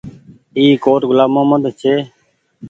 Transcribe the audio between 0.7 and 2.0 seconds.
ڪوٽ گلآم مهمد ڇي۔